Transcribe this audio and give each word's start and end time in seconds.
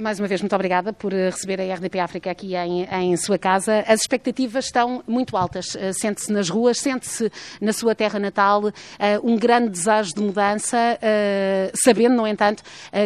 Mais 0.00 0.18
uma 0.18 0.26
vez, 0.26 0.40
muito 0.40 0.54
obrigada 0.54 0.94
por 0.94 1.12
eh, 1.12 1.28
receber 1.28 1.60
a 1.60 1.74
RDP 1.74 1.98
África 1.98 2.30
aqui 2.30 2.54
em, 2.56 2.84
em 2.84 3.14
sua 3.18 3.36
casa. 3.36 3.84
As 3.86 4.00
expectativas 4.00 4.64
estão 4.64 5.04
muito 5.06 5.36
altas. 5.36 5.76
Eh, 5.76 5.92
sente-se 5.92 6.32
nas 6.32 6.48
ruas, 6.48 6.78
sente-se 6.78 7.30
na 7.60 7.70
sua 7.74 7.94
terra 7.94 8.18
natal 8.18 8.64
uh, 8.64 8.72
um 9.22 9.36
grande 9.36 9.68
desejo 9.68 10.14
de 10.14 10.22
mudança, 10.22 10.78
sabendo, 11.84 12.14
no 12.14 12.26
entanto, 12.26 12.62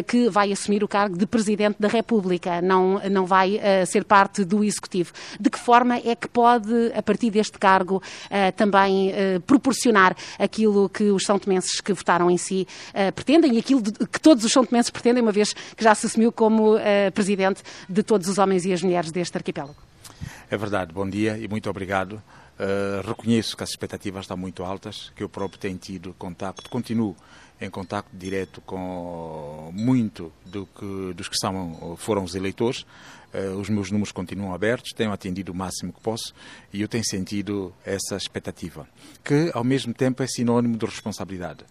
que 0.06 0.28
vai 0.28 0.52
assumir 0.52 0.84
o 0.84 0.88
cargo 0.88 1.16
de 1.16 1.26
Presidente 1.26 1.76
da 1.80 1.88
República, 1.88 2.60
não, 2.62 3.00
não 3.10 3.26
vai 3.26 3.60
ser 3.86 4.04
parte 4.04 4.44
do 4.44 4.62
Executivo. 4.62 5.12
De 5.40 5.50
que 5.50 5.58
forma 5.58 5.96
é 5.96 6.14
que 6.14 6.28
pode, 6.28 6.92
a 6.94 7.02
partir 7.02 7.30
deste 7.30 7.58
cargo, 7.58 8.02
também 8.56 9.12
proporcionar 9.46 10.16
aquilo 10.38 10.88
que 10.88 11.04
os 11.04 11.24
são 11.24 11.38
tomenses 11.38 11.80
que 11.80 11.92
votaram 11.92 12.30
em 12.30 12.36
si 12.36 12.66
pretendem 13.14 13.54
e 13.54 13.58
aquilo 13.58 13.82
que 13.82 14.20
todos 14.20 14.44
os 14.44 14.52
são 14.52 14.64
tomenses 14.64 14.90
pretendem, 14.90 15.22
uma 15.22 15.32
vez 15.32 15.52
que 15.52 15.82
já 15.82 15.94
se 15.94 16.06
assumiu 16.06 16.30
como 16.32 16.76
presidente 17.12 17.62
de 17.88 18.02
todos 18.02 18.28
os 18.28 18.38
homens 18.38 18.64
e 18.64 18.72
as 18.72 18.82
mulheres 18.82 19.10
deste 19.10 19.36
arquipélago. 19.36 19.76
É 20.50 20.56
verdade, 20.56 20.92
bom 20.92 21.08
dia 21.08 21.38
e 21.38 21.48
muito 21.48 21.68
obrigado. 21.70 22.22
Uh, 22.54 23.04
reconheço 23.04 23.56
que 23.56 23.64
as 23.64 23.70
expectativas 23.70 24.24
estão 24.24 24.36
muito 24.36 24.62
altas, 24.62 25.10
que 25.16 25.24
eu 25.24 25.28
próprio 25.28 25.58
tenho 25.58 25.76
tido 25.76 26.14
contacto, 26.16 26.70
continuo 26.70 27.16
em 27.60 27.68
contacto 27.68 28.16
direto 28.16 28.60
com 28.60 29.72
muito 29.72 30.32
do 30.46 30.66
que, 30.66 31.14
dos 31.14 31.28
que 31.28 31.36
são, 31.36 31.96
foram 31.98 32.22
os 32.22 32.36
eleitores. 32.36 32.82
Uh, 33.32 33.58
os 33.58 33.68
meus 33.68 33.90
números 33.90 34.12
continuam 34.12 34.54
abertos, 34.54 34.92
tenho 34.92 35.10
atendido 35.10 35.50
o 35.50 35.54
máximo 35.54 35.92
que 35.92 36.00
posso 36.00 36.32
e 36.72 36.80
eu 36.80 36.86
tenho 36.86 37.04
sentido 37.04 37.74
essa 37.84 38.16
expectativa, 38.16 38.86
que 39.24 39.50
ao 39.52 39.64
mesmo 39.64 39.92
tempo 39.92 40.22
é 40.22 40.26
sinónimo 40.28 40.76
de 40.76 40.86
responsabilidade. 40.86 41.64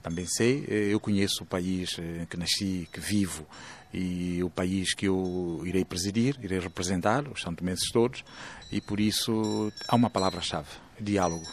Também 0.00 0.26
sei, 0.26 0.64
eu 0.68 1.00
conheço 1.00 1.42
o 1.42 1.46
país 1.46 1.96
que 2.30 2.36
nasci, 2.36 2.88
que 2.92 3.00
vivo, 3.00 3.44
e 3.92 4.42
o 4.42 4.50
país 4.50 4.94
que 4.94 5.06
eu 5.06 5.62
irei 5.64 5.84
presidir, 5.84 6.38
irei 6.42 6.58
representar, 6.58 7.26
os 7.28 7.40
santomenses 7.40 7.90
todos, 7.90 8.24
e 8.70 8.80
por 8.80 9.00
isso 9.00 9.72
há 9.88 9.96
uma 9.96 10.10
palavra-chave: 10.10 10.68
diálogo. 11.00 11.46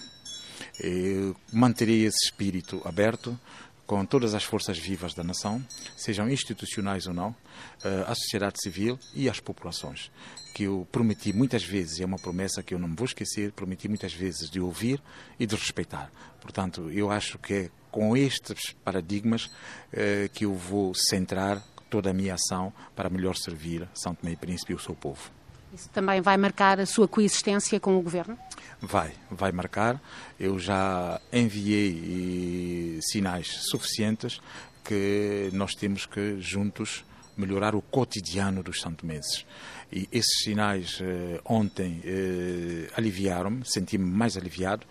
Eu 0.80 1.36
manterei 1.54 2.06
esse 2.06 2.26
espírito 2.26 2.82
aberto 2.84 3.40
com 3.86 4.04
todas 4.06 4.34
as 4.34 4.44
forças 4.44 4.78
vivas 4.78 5.14
da 5.14 5.24
nação, 5.24 5.64
sejam 5.96 6.30
institucionais 6.30 7.06
ou 7.08 7.14
não, 7.14 7.36
eh, 7.84 8.06
a 8.08 8.16
sociedade 8.16 8.60
civil 8.62 8.98
e 9.14 9.30
as 9.30 9.40
populações. 9.40 10.12
Que 10.56 10.64
eu 10.64 10.88
prometi 10.92 11.32
muitas 11.32 11.64
vezes, 11.64 12.00
e 12.00 12.04
é 12.04 12.06
uma 12.06 12.18
promessa 12.18 12.64
que 12.64 12.74
eu 12.74 12.80
não 12.80 12.94
vou 12.96 13.06
esquecer, 13.06 13.52
prometi 13.52 13.88
muitas 13.88 14.14
vezes 14.14 14.50
de 14.50 14.60
ouvir 14.60 15.02
e 15.40 15.46
de 15.46 15.56
respeitar. 15.56 16.12
Portanto, 16.42 16.90
eu 16.92 17.12
acho 17.12 17.38
que 17.38 17.54
é 17.54 17.70
com 17.92 18.18
estes 18.18 18.74
paradigmas 18.84 19.50
eh, 19.94 20.30
que 20.34 20.46
eu 20.46 20.56
vou 20.56 20.94
centrar 20.96 21.64
toda 21.90 22.10
a 22.10 22.14
minha 22.14 22.34
ação 22.34 22.74
para 22.96 23.10
melhor 23.10 23.36
servir 23.36 23.88
São 23.94 24.14
Tomé 24.14 24.34
e 24.34 24.36
Príncipe 24.36 24.74
e 24.74 24.76
o 24.76 24.80
seu 24.80 24.96
povo. 24.96 25.32
Isso 25.74 25.90
também 25.90 26.22
vai 26.22 26.38
marcar 26.38 26.80
a 26.80 26.86
sua 26.86 27.08
coexistência 27.08 27.80
com 27.80 27.98
o 27.98 28.02
Governo? 28.02 28.38
Vai, 28.82 29.14
vai 29.30 29.52
marcar. 29.52 30.02
Eu 30.40 30.58
já 30.58 31.20
enviei 31.34 33.00
sinais 33.02 33.48
suficientes 33.70 34.40
que 34.84 35.50
nós 35.52 35.74
temos 35.74 36.06
que 36.06 36.40
juntos 36.40 37.04
melhorar 37.36 37.76
o 37.76 37.82
cotidiano 37.82 38.64
dos 38.64 38.80
santomenses. 38.80 39.46
E 39.92 40.08
esses 40.12 40.44
sinais 40.44 41.00
eh, 41.02 41.42
ontem 41.44 42.02
eh, 42.06 42.90
aliviaram-me, 42.96 43.64
senti-me 43.66 44.06
mais 44.06 44.38
aliviado, 44.38 44.86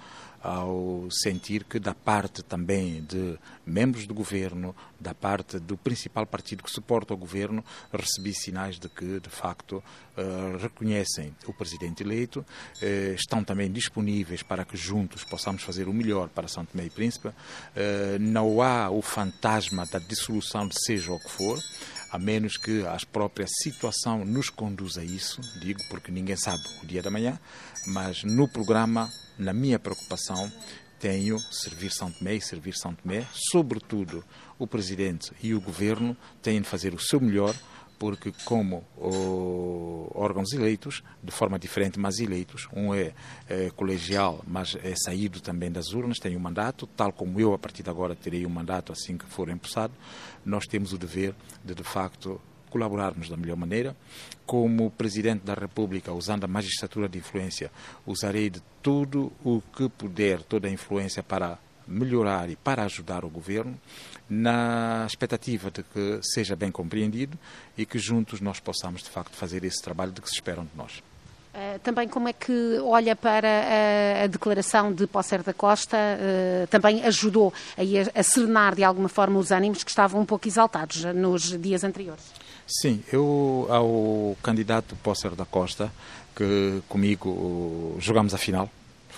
ao 0.45 1.09
sentir 1.11 1.64
que, 1.64 1.78
da 1.78 1.95
parte 1.95 2.42
também 2.42 3.03
de 3.03 3.39
membros 3.64 4.06
do 4.06 4.12
governo, 4.12 4.77
da 5.01 5.14
parte 5.14 5.59
do 5.59 5.75
principal 5.75 6.27
partido 6.27 6.62
que 6.62 6.70
suporta 6.70 7.14
o 7.14 7.17
governo, 7.17 7.64
recebi 7.91 8.34
sinais 8.34 8.78
de 8.78 8.86
que, 8.91 9.19
de 9.20 9.31
facto, 9.31 9.83
uh, 10.19 10.59
reconhecem 10.59 11.34
o 11.47 11.55
presidente 11.55 12.03
eleito, 12.03 12.41
uh, 12.41 13.14
estão 13.14 13.42
também 13.42 13.73
disponíveis 13.73 14.42
para 14.42 14.67
que 14.67 14.77
juntos 14.77 15.25
possamos 15.25 15.62
fazer 15.62 15.89
o 15.89 15.95
melhor 15.95 16.29
para 16.29 16.47
São 16.47 16.67
Tomé 16.67 16.85
e 16.85 16.91
Príncipe. 16.91 17.29
Uh, 17.29 18.18
não 18.20 18.61
há 18.61 18.91
o 18.91 19.01
fantasma 19.01 19.86
da 19.86 19.98
dissolução 19.98 20.68
de 20.68 20.74
seja 20.85 21.11
o 21.11 21.18
que 21.18 21.30
for 21.30 21.58
a 22.14 22.19
menos 22.19 22.57
que 22.57 22.86
a 22.86 22.97
própria 23.11 23.45
situação 23.48 24.25
nos 24.25 24.48
conduza 24.48 25.01
a 25.01 25.05
isso, 25.05 25.41
digo 25.61 25.80
porque 25.91 26.13
ninguém 26.13 26.36
sabe 26.36 26.63
o 26.80 26.86
dia 26.86 27.02
da 27.02 27.11
manhã, 27.11 27.36
mas 27.89 28.23
no 28.23 28.47
programa 28.47 29.11
na 29.36 29.52
minha 29.52 29.80
preocupação, 29.80 30.48
tenho 31.01 31.36
servir 31.51 31.91
São 31.91 32.13
Tomé 32.13 32.36
e 32.36 32.41
servir 32.41 32.74
São 32.77 32.95
Tomé, 32.95 33.27
sobretudo 33.33 34.24
o 34.57 34.64
Presidente 34.64 35.33
e 35.42 35.55
o 35.55 35.61
Governo 35.61 36.17
têm 36.41 36.61
de 36.61 36.69
fazer 36.69 36.95
o 36.95 37.01
seu 37.01 37.20
melhor, 37.20 37.53
porque 37.98 38.32
como 38.44 38.84
órgãos 40.14 40.52
eleitos, 40.52 41.02
de 41.22 41.30
forma 41.30 41.58
diferente, 41.58 41.98
mas 41.98 42.18
eleitos, 42.18 42.68
um 42.74 42.94
é, 42.94 43.12
é, 43.48 43.70
colegial, 43.70 44.42
mas 44.46 44.77
é 44.82 44.94
saído 44.96 45.40
também 45.40 45.70
das 45.70 45.92
urnas, 45.92 46.18
tem 46.18 46.36
um 46.36 46.40
mandato, 46.40 46.86
tal 46.86 47.12
como 47.12 47.40
eu 47.40 47.55
a 47.55 47.58
partir 47.58 47.82
de 47.82 47.90
agora 47.90 48.14
terei 48.14 48.44
um 48.46 48.50
mandato 48.50 48.92
assim 48.92 49.16
que 49.16 49.27
for 49.27 49.48
empossado, 49.48 49.92
nós 50.44 50.66
temos 50.66 50.92
o 50.92 50.98
dever 50.98 51.34
de, 51.64 51.74
de 51.74 51.84
facto, 51.84 52.40
colaborarmos 52.74 53.28
da 53.28 53.36
melhor 53.36 53.56
maneira. 53.56 53.96
Como 54.44 54.90
Presidente 54.90 55.44
da 55.44 55.55
República, 55.55 56.12
usando 56.12 56.44
a 56.44 56.48
magistratura 56.48 57.08
de 57.08 57.18
influência, 57.18 57.70
usarei 58.05 58.50
de 58.50 58.61
tudo 58.82 59.32
o 59.44 59.62
que 59.74 59.88
puder, 59.88 60.42
toda 60.42 60.66
a 60.66 60.70
influência 60.70 61.22
para 61.22 61.58
melhorar 61.86 62.50
e 62.50 62.56
para 62.56 62.84
ajudar 62.84 63.24
o 63.24 63.28
governo, 63.28 63.78
na 64.28 65.05
expectativa 65.06 65.70
de 65.70 65.83
que 65.83 66.20
seja 66.22 66.56
bem 66.56 66.70
compreendido 66.70 67.39
e 67.77 67.84
que 67.84 67.98
juntos 67.98 68.40
nós 68.40 68.58
possamos, 68.61 69.02
de 69.02 69.11
facto, 69.11 69.36
fazer 69.36 69.64
esse 69.64 69.83
trabalho 69.83 70.12
de 70.12 70.20
que 70.20 70.28
se 70.28 70.34
esperam 70.34 70.64
de 70.64 70.77
nós. 70.77 71.02
Uh, 71.55 71.78
também 71.84 72.08
como 72.08 72.28
é 72.28 72.33
que 72.33 72.80
olha 72.83 73.14
para 73.14 73.48
a, 73.48 74.24
a 74.24 74.27
declaração 74.27 74.92
de 74.92 75.06
Pócer 75.06 75.40
da 75.44 75.52
Costa, 75.52 75.96
uh, 75.96 76.67
também 76.67 77.05
ajudou 77.05 77.55
a, 77.78 78.18
a 78.18 78.23
serenar 78.24 78.74
de 78.74 78.83
alguma 78.83 79.08
forma 79.08 79.39
os 79.39 79.52
ânimos 79.52 79.84
que 79.84 79.90
estavam 79.90 80.20
um 80.20 80.24
pouco 80.27 80.48
exaltados 80.48 81.05
nos 81.05 81.56
dias 81.56 81.84
anteriores? 81.84 82.24
Sim, 82.67 83.05
eu 83.12 83.68
ao 83.70 84.36
candidato 84.42 84.96
Pócer 84.96 85.36
da 85.36 85.44
Costa, 85.44 85.92
que 86.34 86.83
comigo 86.89 87.96
jogamos 88.00 88.34
a 88.34 88.39
final, 88.39 88.68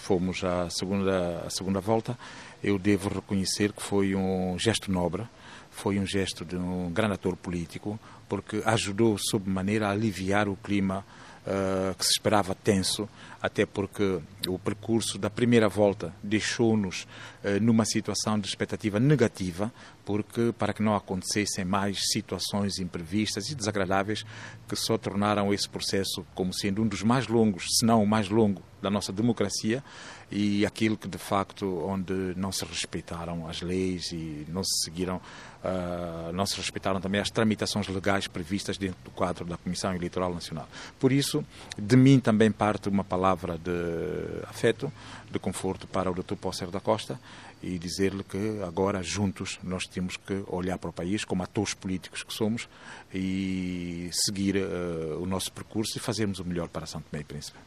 fomos 0.06 0.44
à 0.44 0.70
segunda, 0.70 1.42
à 1.44 1.50
segunda 1.50 1.80
volta, 1.80 2.16
eu 2.62 2.78
devo 2.78 3.08
reconhecer 3.08 3.72
que 3.72 3.82
foi 3.82 4.14
um 4.14 4.56
gesto 4.56 4.90
nobre, 4.90 5.24
foi 5.68 5.98
um 5.98 6.06
gesto 6.06 6.44
de 6.44 6.54
um 6.54 6.90
grande 6.92 7.14
ator 7.14 7.36
político, 7.36 7.98
porque 8.28 8.62
ajudou 8.64 9.18
sob 9.18 9.50
maneira 9.50 9.88
a 9.88 9.90
aliviar 9.90 10.48
o 10.48 10.54
clima 10.54 11.04
uh, 11.44 11.92
que 11.96 12.04
se 12.04 12.12
esperava 12.12 12.54
tenso, 12.54 13.08
até 13.42 13.66
porque 13.66 14.20
o 14.46 14.58
percurso 14.60 15.18
da 15.18 15.28
primeira 15.28 15.68
volta 15.68 16.14
deixou-nos 16.22 17.02
uh, 17.42 17.60
numa 17.60 17.84
situação 17.84 18.38
de 18.38 18.46
expectativa 18.46 19.00
negativa, 19.00 19.72
porque 20.04 20.54
para 20.56 20.72
que 20.72 20.84
não 20.84 20.94
acontecessem 20.94 21.64
mais 21.64 21.98
situações 22.12 22.78
imprevistas 22.78 23.50
e 23.50 23.56
desagradáveis 23.56 24.24
que 24.68 24.76
só 24.76 24.96
tornaram 24.96 25.52
esse 25.52 25.68
processo 25.68 26.24
como 26.32 26.54
sendo 26.54 26.80
um 26.80 26.86
dos 26.86 27.02
mais 27.02 27.26
longos, 27.26 27.64
se 27.76 27.84
não 27.84 28.04
o 28.04 28.06
mais 28.06 28.28
longo 28.28 28.62
da 28.86 28.90
nossa 28.90 29.12
democracia 29.12 29.82
e 30.30 30.64
aquilo 30.64 30.96
que 30.96 31.08
de 31.08 31.18
facto 31.18 31.84
onde 31.84 32.12
não 32.36 32.52
se 32.52 32.64
respeitaram 32.64 33.48
as 33.48 33.60
leis 33.60 34.12
e 34.12 34.46
não 34.48 34.62
se 34.62 34.84
seguiram 34.84 35.16
uh, 35.16 36.32
não 36.32 36.46
se 36.46 36.56
respeitaram 36.56 37.00
também 37.00 37.20
as 37.20 37.28
tramitações 37.28 37.88
legais 37.88 38.28
previstas 38.28 38.78
dentro 38.78 38.98
do 39.04 39.10
quadro 39.10 39.44
da 39.44 39.56
Comissão 39.56 39.92
Eleitoral 39.92 40.32
Nacional. 40.32 40.68
Por 41.00 41.10
isso, 41.10 41.44
de 41.76 41.96
mim 41.96 42.20
também 42.20 42.52
parte 42.52 42.88
uma 42.88 43.02
palavra 43.02 43.58
de 43.58 44.46
afeto, 44.48 44.92
de 45.30 45.38
conforto 45.40 45.88
para 45.88 46.08
o 46.08 46.14
Dr. 46.14 46.36
Pócer 46.36 46.70
da 46.70 46.78
Costa 46.78 47.18
e 47.60 47.76
dizer-lhe 47.78 48.22
que 48.22 48.62
agora 48.64 49.02
juntos 49.02 49.58
nós 49.64 49.84
temos 49.84 50.16
que 50.16 50.44
olhar 50.46 50.78
para 50.78 50.90
o 50.90 50.92
país 50.92 51.24
como 51.24 51.42
atores 51.42 51.74
políticos 51.74 52.22
que 52.22 52.32
somos 52.32 52.68
e 53.12 54.08
seguir 54.12 54.56
uh, 54.56 55.20
o 55.20 55.26
nosso 55.26 55.50
percurso 55.52 55.98
e 55.98 56.00
fazermos 56.00 56.38
o 56.38 56.44
melhor 56.44 56.68
para 56.68 56.86
São 56.86 57.00
Tomé 57.00 57.22
e 57.22 57.24
Príncipe. 57.24 57.58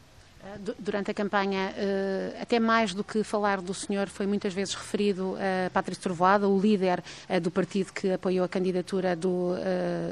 Eh, 0.50 0.72
durante 0.78 1.10
a 1.10 1.14
campanha, 1.14 1.72
eh, 1.76 2.36
até 2.40 2.58
mais 2.58 2.94
do 2.94 3.04
que 3.04 3.22
falar 3.22 3.60
do 3.60 3.72
senhor, 3.72 4.08
foi 4.08 4.26
muitas 4.26 4.52
vezes 4.52 4.74
referido 4.74 5.36
a 5.66 5.70
Patrício 5.70 6.02
Trovoada, 6.02 6.48
o 6.48 6.58
líder 6.58 7.02
do 7.42 7.50
partido 7.50 7.92
que 7.92 8.12
apoiou 8.12 8.44
a 8.44 8.48
candidatura 8.48 9.14
do, 9.14 9.54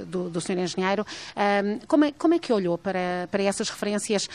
do, 0.07 0.31
do 0.31 0.41
senhor 0.41 0.63
engenheiro. 0.63 1.05
Como 1.87 2.05
é, 2.05 2.13
como 2.13 2.35
é 2.35 2.39
que 2.39 2.53
olhou 2.53 2.79
para, 2.79 3.29
para 3.31 3.43
essas 3.43 3.69
referências 3.69 4.29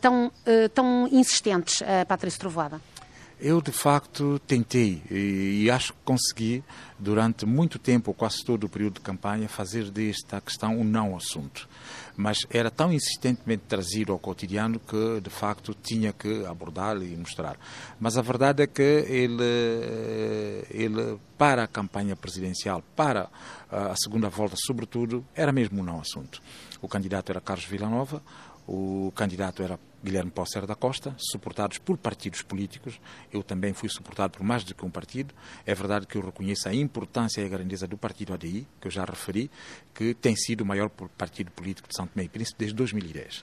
tão, 0.00 0.30
tão 0.74 1.08
insistentes 1.10 1.82
a 1.82 2.04
Patrício 2.04 2.40
Trovoada? 2.40 2.80
Eu, 3.40 3.62
de 3.62 3.70
facto, 3.70 4.40
tentei 4.48 5.00
e, 5.08 5.70
acho 5.70 5.92
que 5.92 5.98
consegui, 6.04 6.64
durante 6.98 7.46
muito 7.46 7.78
tempo, 7.78 8.12
quase 8.12 8.44
todo 8.44 8.64
o 8.64 8.68
período 8.68 8.94
de 8.94 9.00
campanha, 9.00 9.48
fazer 9.48 9.92
desta 9.92 10.40
questão 10.40 10.76
um 10.76 10.82
não 10.82 11.16
assunto. 11.16 11.68
Mas 12.16 12.38
era 12.50 12.68
tão 12.68 12.92
insistentemente 12.92 13.62
trazido 13.68 14.12
ao 14.12 14.18
cotidiano 14.18 14.80
que, 14.80 15.20
de 15.20 15.30
facto, 15.30 15.72
tinha 15.72 16.12
que 16.12 16.44
abordar 16.46 16.96
e 17.00 17.16
mostrar. 17.16 17.56
Mas 18.00 18.18
a 18.18 18.22
verdade 18.22 18.64
é 18.64 18.66
que 18.66 18.82
ele, 18.82 19.44
ele 20.68 21.20
para 21.38 21.62
a 21.62 21.68
campanha 21.68 22.16
presidencial, 22.16 22.82
para 22.96 23.30
a 23.70 23.94
segunda 23.94 24.28
volta, 24.28 24.56
sobretudo, 24.58 25.24
era 25.32 25.52
mesmo 25.52 25.80
um 25.80 25.84
não 25.84 26.00
assunto. 26.00 26.42
O 26.82 26.88
candidato 26.88 27.30
era 27.30 27.40
Carlos 27.40 27.66
Villanova, 27.66 28.20
o 28.68 29.10
candidato 29.14 29.62
era 29.62 29.80
Guilherme 30.04 30.30
Posser 30.30 30.66
da 30.66 30.74
Costa, 30.74 31.14
suportados 31.16 31.78
por 31.78 31.96
partidos 31.96 32.42
políticos. 32.42 33.00
Eu 33.32 33.42
também 33.42 33.72
fui 33.72 33.88
suportado 33.88 34.36
por 34.36 34.44
mais 34.44 34.62
do 34.62 34.74
que 34.74 34.84
um 34.84 34.90
partido. 34.90 35.34
É 35.64 35.74
verdade 35.74 36.06
que 36.06 36.16
eu 36.16 36.22
reconheço 36.22 36.68
a 36.68 36.74
importância 36.74 37.40
e 37.40 37.46
a 37.46 37.48
grandeza 37.48 37.86
do 37.86 37.96
partido 37.96 38.34
ADI, 38.34 38.68
que 38.78 38.86
eu 38.86 38.90
já 38.90 39.06
referi, 39.06 39.50
que 39.94 40.12
tem 40.12 40.36
sido 40.36 40.60
o 40.60 40.66
maior 40.66 40.90
partido 40.90 41.50
político 41.50 41.88
de 41.88 41.96
São 41.96 42.06
Tomé 42.06 42.26
e 42.26 42.28
Príncipe 42.28 42.58
desde 42.58 42.76
2010. 42.76 43.42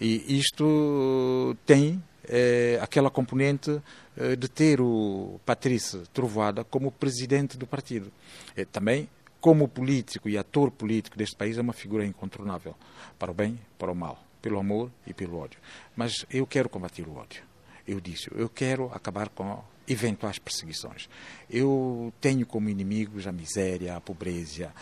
E 0.00 0.38
isto 0.38 1.56
tem 1.66 2.02
é, 2.24 2.78
aquela 2.80 3.10
componente 3.10 3.82
é, 4.16 4.36
de 4.36 4.48
ter 4.48 4.80
o 4.80 5.40
Patrício 5.44 6.06
Trovoada 6.12 6.62
como 6.62 6.92
presidente 6.92 7.58
do 7.58 7.66
partido. 7.66 8.12
É, 8.56 8.64
também 8.64 9.08
como 9.40 9.66
político 9.66 10.28
e 10.28 10.38
ator 10.38 10.70
político 10.70 11.18
deste 11.18 11.34
país 11.34 11.58
é 11.58 11.60
uma 11.60 11.72
figura 11.72 12.06
incontornável, 12.06 12.76
para 13.18 13.32
o 13.32 13.34
bem 13.34 13.58
para 13.76 13.90
o 13.90 13.94
mal 13.96 14.29
pelo 14.40 14.58
amor 14.58 14.90
e 15.06 15.12
pelo 15.12 15.38
ódio. 15.38 15.60
Mas 15.96 16.24
eu 16.30 16.46
quero 16.46 16.68
combater 16.68 17.06
o 17.06 17.14
ódio. 17.14 17.42
Eu 17.86 18.00
disse, 18.00 18.30
eu 18.34 18.48
quero 18.48 18.90
acabar 18.92 19.28
com 19.28 19.62
eventuais 19.88 20.38
perseguições. 20.38 21.08
Eu 21.48 22.12
tenho 22.20 22.46
como 22.46 22.68
inimigos 22.68 23.26
a 23.26 23.32
miséria, 23.32 23.96
a 23.96 24.00
pobreza, 24.00 24.72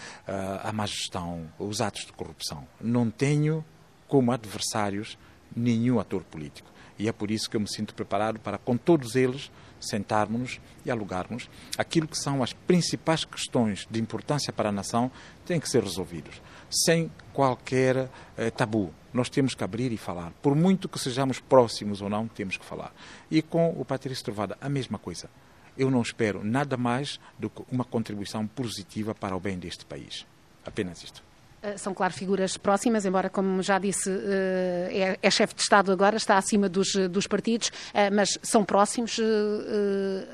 a 0.63 0.71
má 0.73 0.85
gestão, 0.85 1.51
os 1.59 1.81
atos 1.81 2.05
de 2.05 2.13
corrupção. 2.13 2.67
Não 2.81 3.11
tenho 3.11 3.65
como 4.07 4.33
adversários 4.33 5.17
nenhum 5.55 5.99
ator 5.99 6.23
político. 6.25 6.71
E 6.99 7.09
é 7.09 7.13
por 7.13 7.31
isso 7.31 7.49
que 7.49 7.57
eu 7.57 7.61
me 7.61 7.69
sinto 7.69 7.95
preparado 7.95 8.41
para, 8.41 8.59
com 8.59 8.77
todos 8.77 9.15
eles, 9.15 9.51
sentarmos 9.81 10.61
e 10.85 10.91
alugarmos 10.91 11.49
aquilo 11.77 12.09
que 12.09 12.19
são 12.19 12.43
as 12.43 12.53
principais 12.53 13.25
questões 13.25 13.87
de 13.91 14.01
importância 14.01 14.53
para 14.53 14.69
a 14.69 14.73
nação, 14.73 15.11
têm 15.47 15.61
que 15.61 15.69
ser 15.69 15.83
resolvidos, 15.83 16.41
sem 16.71 17.11
qualquer 17.33 18.11
eh, 18.37 18.51
tabu. 18.51 18.93
Nós 19.13 19.29
temos 19.29 19.55
que 19.55 19.65
abrir 19.65 19.93
e 19.93 19.97
falar. 19.97 20.33
Por 20.43 20.55
muito 20.55 20.89
que 20.89 20.99
sejamos 20.99 21.41
próximos 21.41 22.03
ou 22.03 22.09
não, 22.09 22.29
temos 22.29 22.57
que 22.57 22.65
falar. 22.65 22.93
E 23.31 23.41
com 23.41 23.71
o 23.71 23.85
Patrício 23.85 24.25
Trovada, 24.25 24.57
a 24.61 24.69
mesma 24.69 24.99
coisa. 24.99 25.31
Eu 25.77 25.91
não 25.91 26.03
espero 26.03 26.43
nada 26.43 26.77
mais 26.77 27.21
do 27.39 27.49
que 27.49 27.63
uma 27.71 27.85
contribuição 27.85 28.47
positiva 28.47 29.15
para 29.15 29.37
o 29.37 29.41
bem 29.41 29.59
deste 29.59 29.85
país. 29.85 30.27
Apenas 30.65 31.03
isto. 31.03 31.28
Eh, 31.63 31.77
são, 31.77 31.93
claro, 31.93 32.13
figuras 32.13 32.57
próximas, 32.57 33.05
embora, 33.05 33.29
como 33.29 33.63
já 33.63 33.79
disse, 33.79 34.11
eh, 34.11 35.17
é, 35.23 35.27
é 35.27 35.31
chefe 35.31 35.55
de 35.55 35.63
Estado 35.63 35.91
agora, 35.91 36.17
está 36.17 36.39
acima 36.39 36.69
dos, 36.69 36.93
dos 37.11 37.27
partidos, 37.27 37.73
eh, 37.93 38.11
mas 38.11 38.39
são 38.43 38.65
próximos. 38.65 39.19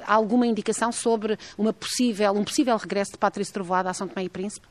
Há 0.07 0.15
alguma 0.15 0.47
indicação 0.47 0.93
sobre 0.93 1.39
uma 1.57 1.73
possível, 1.73 2.33
um 2.33 2.45
possível 2.45 2.77
regresso 2.77 3.13
de 3.13 3.19
Patrício 3.19 3.55
Trovoada 3.55 3.91
a 3.91 3.95
São 3.95 4.07
Tomé 4.07 4.25
e 4.25 4.29
Príncipe? 4.29 4.67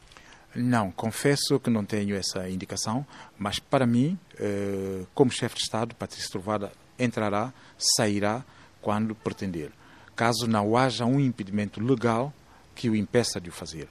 Não, 0.55 0.91
confesso 0.91 1.59
que 1.59 1.69
não 1.69 1.83
tenho 1.83 2.15
essa 2.15 2.47
indicação, 2.47 3.05
mas 3.38 3.57
para 3.57 3.88
mim, 3.88 4.19
como 5.15 5.31
chefe 5.31 5.55
de 5.55 5.61
Estado, 5.61 5.95
Patrício 5.95 6.29
Trovoada 6.29 6.71
entrará, 7.00 7.51
sairá 7.77 8.44
quando 8.81 9.15
pretender, 9.15 9.71
caso 10.15 10.47
não 10.47 10.77
haja 10.77 11.05
um 11.05 11.19
impedimento 11.19 11.81
legal 11.83 12.31
que 12.75 12.89
o 12.89 12.95
impeça 12.95 13.41
de 13.41 13.50
o 13.50 13.53
fazer. 13.53 13.88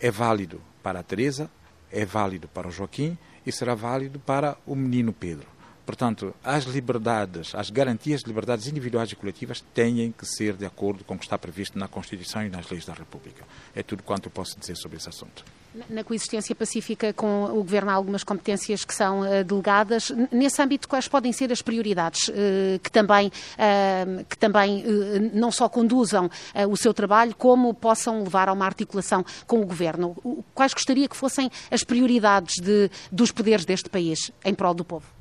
É 0.00 0.10
válido 0.10 0.60
para 0.82 1.00
a 1.00 1.02
Teresa, 1.02 1.50
é 1.90 2.04
válido 2.04 2.48
para 2.48 2.68
o 2.68 2.70
Joaquim 2.70 3.16
e 3.44 3.52
será 3.52 3.74
válido 3.74 4.18
para 4.18 4.56
o 4.66 4.74
menino 4.74 5.12
Pedro. 5.12 5.46
Portanto, 5.86 6.34
as 6.42 6.64
liberdades, 6.64 7.54
as 7.54 7.70
garantias 7.70 8.22
de 8.22 8.26
liberdades 8.26 8.66
individuais 8.66 9.12
e 9.12 9.16
coletivas 9.16 9.64
têm 9.72 10.10
que 10.10 10.26
ser 10.26 10.56
de 10.56 10.66
acordo 10.66 11.04
com 11.04 11.14
o 11.14 11.18
que 11.18 11.24
está 11.24 11.38
previsto 11.38 11.78
na 11.78 11.86
Constituição 11.86 12.44
e 12.44 12.48
nas 12.48 12.68
leis 12.68 12.84
da 12.84 12.92
República. 12.92 13.44
É 13.74 13.84
tudo 13.84 14.02
quanto 14.02 14.26
eu 14.26 14.32
posso 14.32 14.58
dizer 14.58 14.76
sobre 14.76 14.96
esse 14.96 15.08
assunto. 15.08 15.44
Na 15.90 16.02
coexistência 16.02 16.54
pacífica 16.54 17.12
com 17.12 17.44
o 17.44 17.56
Governo 17.56 17.90
há 17.90 17.94
algumas 17.94 18.24
competências 18.24 18.84
que 18.84 18.94
são 18.94 19.20
uh, 19.20 19.44
delegadas. 19.44 20.10
Nesse 20.32 20.60
âmbito, 20.62 20.88
quais 20.88 21.06
podem 21.06 21.32
ser 21.32 21.52
as 21.52 21.60
prioridades 21.60 22.28
uh, 22.28 22.78
que 22.82 22.90
também, 22.90 23.28
uh, 23.28 24.24
que 24.24 24.38
também 24.38 24.84
não 25.32 25.50
só 25.50 25.68
conduzam 25.68 26.30
o 26.68 26.76
seu 26.76 26.94
trabalho, 26.94 27.34
como 27.34 27.74
possam 27.74 28.22
levar 28.22 28.48
a 28.48 28.52
uma 28.52 28.64
articulação 28.64 29.24
com 29.46 29.60
o 29.60 29.66
Governo? 29.66 30.16
Quais 30.54 30.72
gostaria 30.72 31.08
que 31.08 31.16
fossem 31.16 31.50
as 31.70 31.84
prioridades 31.84 32.54
de, 32.62 32.90
dos 33.10 33.30
poderes 33.30 33.64
deste 33.64 33.90
país 33.90 34.30
em 34.44 34.54
prol 34.54 34.74
do 34.74 34.84
povo? 34.84 35.15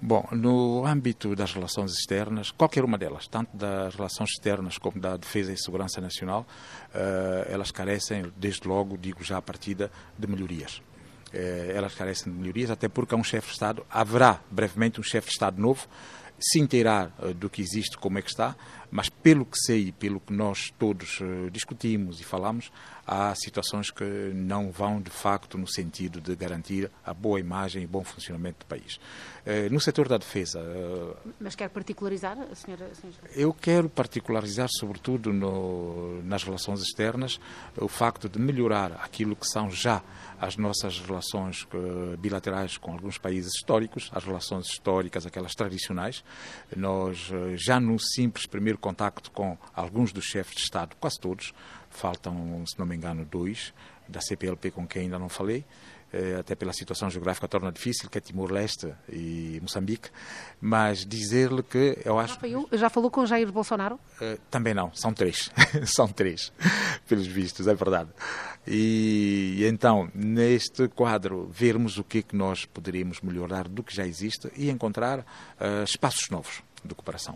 Bom, 0.00 0.28
no 0.30 0.86
âmbito 0.86 1.34
das 1.34 1.52
relações 1.52 1.90
externas, 1.92 2.52
qualquer 2.52 2.84
uma 2.84 2.96
delas, 2.96 3.26
tanto 3.26 3.56
das 3.56 3.96
relações 3.96 4.30
externas 4.30 4.78
como 4.78 5.00
da 5.00 5.16
defesa 5.16 5.52
e 5.52 5.58
segurança 5.58 6.00
nacional, 6.00 6.46
uh, 6.94 7.50
elas 7.52 7.72
carecem, 7.72 8.32
desde 8.36 8.68
logo, 8.68 8.96
digo 8.96 9.24
já 9.24 9.38
a 9.38 9.42
partida, 9.42 9.90
de 10.16 10.28
melhorias. 10.28 10.80
Uh, 11.34 11.72
elas 11.74 11.96
carecem 11.96 12.32
de 12.32 12.38
melhorias, 12.38 12.70
até 12.70 12.88
porque 12.88 13.12
há 13.12 13.18
um 13.18 13.24
chefe 13.24 13.48
de 13.48 13.54
Estado, 13.54 13.84
haverá 13.90 14.40
brevemente 14.48 15.00
um 15.00 15.02
chefe 15.02 15.26
de 15.26 15.32
Estado 15.32 15.60
novo, 15.60 15.88
se 16.38 16.60
inteirar 16.60 17.12
uh, 17.18 17.34
do 17.34 17.50
que 17.50 17.60
existe, 17.60 17.98
como 17.98 18.20
é 18.20 18.22
que 18.22 18.30
está, 18.30 18.54
mas 18.90 19.08
pelo 19.08 19.44
que 19.44 19.58
sei 19.58 19.88
e 19.88 19.92
pelo 19.92 20.20
que 20.20 20.32
nós 20.32 20.72
todos 20.78 21.20
discutimos 21.52 22.20
e 22.20 22.24
falamos, 22.24 22.70
há 23.06 23.34
situações 23.34 23.90
que 23.90 24.04
não 24.34 24.70
vão 24.70 25.00
de 25.00 25.10
facto 25.10 25.56
no 25.56 25.66
sentido 25.66 26.20
de 26.20 26.36
garantir 26.36 26.90
a 27.04 27.14
boa 27.14 27.40
imagem 27.40 27.82
e 27.82 27.86
bom 27.86 28.04
funcionamento 28.04 28.60
do 28.60 28.66
país. 28.66 29.00
Eh, 29.46 29.68
no 29.70 29.80
setor 29.80 30.08
da 30.08 30.18
defesa. 30.18 30.60
Eh, 30.60 31.30
Mas 31.40 31.54
quer 31.54 31.70
particularizar, 31.70 32.36
senhora? 32.54 32.90
Eu 33.34 33.54
quero 33.54 33.88
particularizar, 33.88 34.68
sobretudo 34.70 35.32
no, 35.32 36.22
nas 36.22 36.44
relações 36.44 36.82
externas, 36.82 37.40
o 37.78 37.88
facto 37.88 38.28
de 38.28 38.38
melhorar 38.38 38.92
aquilo 39.02 39.34
que 39.34 39.46
são 39.46 39.70
já 39.70 40.02
as 40.38 40.56
nossas 40.56 41.00
relações 41.00 41.66
eh, 41.72 42.16
bilaterais 42.18 42.76
com 42.76 42.92
alguns 42.92 43.16
países 43.16 43.54
históricos, 43.54 44.10
as 44.12 44.22
relações 44.22 44.66
históricas, 44.66 45.24
aquelas 45.24 45.54
tradicionais. 45.54 46.22
Nós, 46.76 47.30
já 47.56 47.80
no 47.80 47.98
simples 47.98 48.44
primeiro 48.44 48.77
contacto 48.80 49.30
com 49.30 49.56
alguns 49.74 50.12
dos 50.12 50.24
chefes 50.24 50.54
de 50.54 50.62
Estado, 50.62 50.96
quase 51.00 51.18
todos, 51.20 51.52
faltam, 51.90 52.64
se 52.66 52.78
não 52.78 52.86
me 52.86 52.96
engano, 52.96 53.24
dois 53.24 53.72
da 54.08 54.20
CPLP 54.20 54.70
com 54.70 54.86
quem 54.86 55.02
ainda 55.02 55.18
não 55.18 55.28
falei, 55.28 55.64
eh, 56.10 56.36
até 56.40 56.54
pela 56.54 56.72
situação 56.72 57.10
geográfica 57.10 57.46
torna 57.46 57.70
difícil, 57.70 58.08
que 58.08 58.16
é 58.16 58.20
Timor-Leste 58.20 58.94
e 59.10 59.58
Moçambique, 59.60 60.08
mas 60.58 61.04
dizer-lhe 61.04 61.62
que 61.62 61.98
eu 62.02 62.18
acho... 62.18 62.38
Já, 62.40 62.78
já 62.78 62.90
falou 62.90 63.10
com 63.10 63.26
Jair 63.26 63.52
Bolsonaro? 63.52 63.96
Uh, 64.18 64.38
também 64.50 64.72
não, 64.72 64.90
são 64.94 65.12
três, 65.12 65.50
são 65.84 66.08
três, 66.08 66.50
pelos 67.06 67.26
vistos, 67.26 67.66
é 67.66 67.74
verdade. 67.74 68.08
E, 68.66 69.56
e 69.58 69.66
então, 69.66 70.10
neste 70.14 70.88
quadro, 70.88 71.50
vermos 71.52 71.98
o 71.98 72.04
que 72.04 72.18
é 72.18 72.22
que 72.22 72.34
nós 72.34 72.64
poderíamos 72.64 73.20
melhorar 73.20 73.68
do 73.68 73.82
que 73.82 73.94
já 73.94 74.06
existe 74.06 74.50
e 74.56 74.70
encontrar 74.70 75.18
uh, 75.20 75.84
espaços 75.84 76.30
novos 76.30 76.62
de 76.84 76.94
cooperação. 76.94 77.34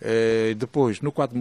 Uh, 0.00 0.54
depois, 0.54 1.00
no 1.00 1.12
quadro 1.12 1.38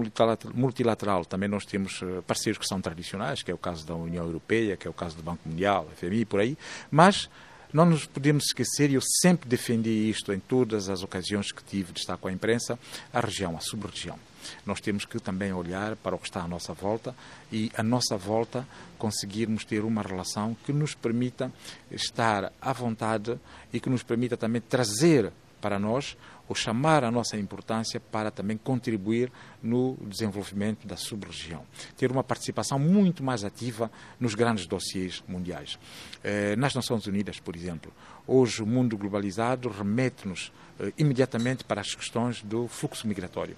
multilateral, 0.53 1.25
também 1.25 1.49
nós 1.49 1.65
temos 1.65 2.01
eh, 2.01 2.21
parceiros 2.25 2.57
que 2.57 2.67
são 2.67 2.81
tradicionais, 2.81 3.41
que 3.43 3.51
é 3.51 3.53
o 3.53 3.57
caso 3.57 3.85
da 3.85 3.95
União 3.95 4.25
Europeia, 4.25 4.77
que 4.77 4.87
é 4.87 4.89
o 4.89 4.93
caso 4.93 5.15
do 5.17 5.23
Banco 5.23 5.47
Mundial, 5.47 5.87
FMI 5.95 6.25
por 6.25 6.39
aí, 6.39 6.57
mas 6.89 7.29
não 7.73 7.85
nos 7.85 8.05
podemos 8.05 8.45
esquecer, 8.45 8.89
e 8.89 8.93
eu 8.93 9.01
sempre 9.21 9.49
defendi 9.49 10.09
isto 10.09 10.31
em 10.31 10.39
todas 10.39 10.89
as 10.89 11.03
ocasiões 11.03 11.51
que 11.51 11.63
tive 11.63 11.91
de 11.91 11.99
estar 11.99 12.15
com 12.17 12.27
a 12.27 12.31
imprensa, 12.31 12.79
a 13.11 13.19
região, 13.19 13.57
a 13.57 13.59
sub-região. 13.59 14.17
Nós 14.65 14.79
temos 14.79 15.05
que 15.05 15.19
também 15.19 15.51
olhar 15.51 15.95
para 15.97 16.15
o 16.15 16.19
que 16.19 16.27
está 16.27 16.41
à 16.41 16.47
nossa 16.47 16.73
volta 16.73 17.15
e, 17.51 17.71
à 17.75 17.83
nossa 17.83 18.15
volta, 18.15 18.65
conseguirmos 18.97 19.65
ter 19.65 19.83
uma 19.83 20.01
relação 20.01 20.55
que 20.65 20.71
nos 20.71 20.95
permita 20.95 21.51
estar 21.91 22.51
à 22.61 22.71
vontade 22.71 23.37
e 23.73 23.79
que 23.79 23.89
nos 23.89 24.03
permita 24.03 24.37
também 24.37 24.61
trazer 24.61 25.31
para 25.59 25.79
nós 25.79 26.15
ou 26.47 26.55
chamar 26.55 27.03
a 27.03 27.11
nossa 27.11 27.37
importância 27.37 27.99
para 27.99 28.31
também 28.31 28.57
contribuir 28.57 29.31
no 29.61 29.97
desenvolvimento 30.07 30.87
da 30.87 30.95
sub-região. 30.95 31.63
Ter 31.97 32.11
uma 32.11 32.23
participação 32.23 32.77
muito 32.77 33.23
mais 33.23 33.43
ativa 33.43 33.91
nos 34.19 34.35
grandes 34.35 34.67
dossiês 34.67 35.23
mundiais. 35.27 35.79
Eh, 36.23 36.55
nas 36.55 36.73
Nações 36.73 37.07
Unidas, 37.07 37.39
por 37.39 37.55
exemplo, 37.55 37.91
hoje 38.27 38.61
o 38.61 38.65
mundo 38.65 38.97
globalizado 38.97 39.69
remete-nos 39.69 40.51
eh, 40.79 40.93
imediatamente 40.97 41.63
para 41.63 41.81
as 41.81 41.93
questões 41.93 42.41
do 42.43 42.67
fluxo 42.67 43.07
migratório 43.07 43.55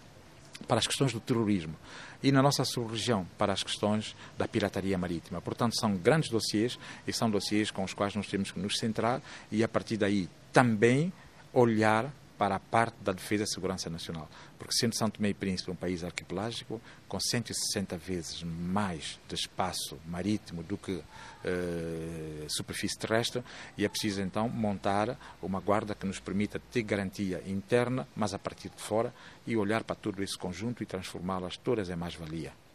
para 0.65 0.79
as 0.79 0.87
questões 0.87 1.13
do 1.13 1.19
terrorismo 1.19 1.75
e 2.23 2.31
na 2.31 2.41
nossa 2.41 2.65
sub-região 2.65 3.27
para 3.37 3.53
as 3.53 3.61
questões 3.61 4.15
da 4.37 4.47
pirataria 4.47 4.97
marítima. 4.97 5.41
Portanto, 5.41 5.79
são 5.79 5.95
grandes 5.95 6.29
dossiês 6.29 6.79
e 7.05 7.13
são 7.13 7.29
dossiês 7.29 7.69
com 7.69 7.83
os 7.83 7.93
quais 7.93 8.15
nós 8.15 8.27
temos 8.27 8.51
que 8.51 8.59
nos 8.59 8.77
centrar 8.77 9.21
e 9.51 9.63
a 9.63 9.67
partir 9.67 9.97
daí 9.97 10.27
também 10.51 11.13
olhar 11.53 12.11
para 12.37 12.55
a 12.55 12.59
parte 12.59 12.95
da 13.01 13.11
defesa 13.11 13.43
e 13.43 13.47
segurança 13.47 13.89
nacional. 13.89 14.29
Porque 14.57 14.73
sendo 14.73 14.95
São 14.95 15.09
Tomé 15.09 15.29
e 15.29 15.33
Príncipe 15.33 15.71
um 15.71 15.75
país 15.75 16.03
arquipelágico, 16.03 16.81
com 17.07 17.19
160 17.19 17.97
vezes 17.97 18.43
mais 18.43 19.19
de 19.27 19.35
espaço 19.35 19.97
marítimo 20.05 20.63
do 20.63 20.77
que 20.77 21.01
eh, 21.43 22.45
superfície 22.47 22.97
terrestre, 22.97 23.43
e 23.77 23.85
é 23.85 23.89
preciso 23.89 24.21
então 24.21 24.47
montar 24.49 25.17
uma 25.41 25.59
guarda 25.59 25.95
que 25.95 26.05
nos 26.05 26.19
permita 26.19 26.59
ter 26.71 26.83
garantia 26.83 27.41
interna, 27.45 28.07
mas 28.15 28.33
a 28.33 28.39
partir 28.39 28.69
de 28.69 28.81
fora, 28.81 29.13
e 29.45 29.55
olhar 29.55 29.83
para 29.83 29.95
todo 29.95 30.21
esse 30.21 30.37
conjunto 30.37 30.83
e 30.83 30.85
transformá-las 30.85 31.57
todas 31.57 31.89
em 31.89 31.95
mais-valia 31.95 32.66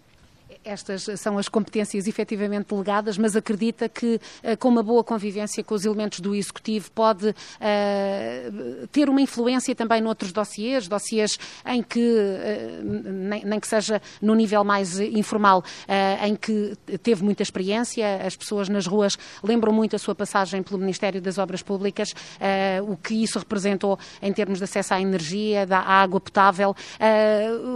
estas 0.64 1.08
são 1.20 1.38
as 1.38 1.48
competências 1.48 2.06
efetivamente 2.06 2.68
delegadas, 2.68 3.18
mas 3.18 3.36
acredita 3.36 3.88
que 3.88 4.20
eh, 4.42 4.56
com 4.56 4.68
uma 4.68 4.82
boa 4.82 5.04
convivência 5.04 5.62
com 5.62 5.74
os 5.74 5.84
elementos 5.84 6.20
do 6.20 6.34
Executivo 6.34 6.90
pode 6.90 7.28
uh, 7.28 8.86
ter 8.90 9.08
uma 9.08 9.20
influência 9.20 9.74
também 9.74 10.00
noutros 10.00 10.32
dossiês, 10.32 10.88
dossiês 10.88 11.38
em 11.66 11.82
que, 11.82 12.00
uh, 12.00 12.84
nem, 12.84 13.44
nem, 13.44 13.60
que 13.60 13.66
seja 13.66 14.00
no 14.20 14.34
nível 14.34 14.64
mais 14.64 14.98
informal, 14.98 15.60
uh, 15.60 16.26
em 16.26 16.36
que 16.36 16.76
teve 17.02 17.22
muita 17.22 17.42
experiência, 17.42 18.26
as 18.26 18.36
pessoas 18.36 18.68
nas 18.68 18.86
ruas 18.86 19.16
lembram 19.42 19.72
muito 19.72 19.96
a 19.96 19.98
sua 19.98 20.14
passagem 20.14 20.62
pelo 20.62 20.78
Ministério 20.78 21.20
das 21.20 21.38
Obras 21.38 21.62
Públicas, 21.62 22.08
o 22.86 22.96
que 22.96 23.14
isso 23.14 23.38
representou 23.38 23.98
em 24.20 24.32
termos 24.32 24.58
de 24.58 24.64
acesso 24.64 24.94
à 24.94 25.00
energia, 25.00 25.66
da 25.66 25.78
água 25.78 26.20
potável. 26.20 26.74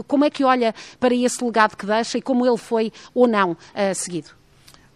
como 0.07 0.25
é 0.25 0.31
que 0.31 0.45
olha 0.45 0.75
para 0.99 1.15
esse 1.15 1.45
legado 1.45 1.77
que 1.77 1.87
deixa 1.87 2.19
e 2.19 2.23
como 2.23 2.47
ele 2.47 2.57
foi 2.67 2.93
ou 3.15 3.27
não 3.27 3.53
uh, 3.53 3.95
seguido? 3.95 4.31